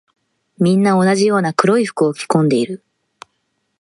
[0.57, 2.83] みんな同じような黒い服を着込んでいる。